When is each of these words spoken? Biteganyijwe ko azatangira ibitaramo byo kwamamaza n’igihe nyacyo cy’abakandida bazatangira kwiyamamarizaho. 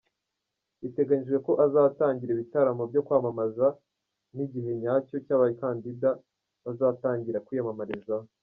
Biteganyijwe 0.81 1.37
ko 1.47 1.51
azatangira 1.65 2.31
ibitaramo 2.33 2.83
byo 2.91 3.01
kwamamaza 3.05 3.67
n’igihe 4.35 4.71
nyacyo 4.81 5.15
cy’abakandida 5.25 6.09
bazatangira 6.65 7.43
kwiyamamarizaho. 7.45 8.27